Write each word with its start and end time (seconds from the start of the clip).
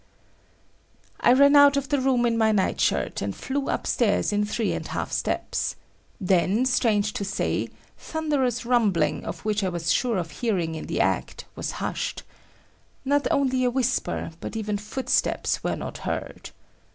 I 1.19 1.31
ran 1.33 1.55
out 1.55 1.77
of 1.77 1.89
the 1.89 2.01
room 2.01 2.25
in 2.25 2.35
my 2.35 2.51
night 2.51 2.81
shirt, 2.81 3.21
and 3.21 3.35
flew 3.35 3.69
upstairs 3.69 4.33
in 4.33 4.43
three 4.45 4.73
and 4.73 4.87
half 4.87 5.11
steps. 5.11 5.75
Then, 6.19 6.65
strange 6.65 7.13
to 7.13 7.23
say, 7.23 7.67
the 7.67 7.73
thunderous 7.99 8.65
rumbling, 8.65 9.23
of 9.23 9.45
which 9.45 9.63
I 9.63 9.69
was 9.69 9.91
sure 9.93 10.17
of 10.17 10.31
hearing 10.31 10.73
in 10.73 10.87
the 10.87 11.01
act, 11.01 11.45
was 11.55 11.73
hushed. 11.73 12.23
Not 13.05 13.27
only 13.29 13.63
a 13.63 13.69
whisper 13.69 14.31
but 14.39 14.55
even 14.55 14.79
footsteps 14.79 15.63
were 15.63 15.75
not 15.75 15.99
heard. 15.99 16.49